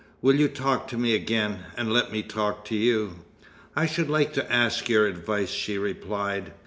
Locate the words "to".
0.87-0.97, 2.65-2.75, 4.33-4.51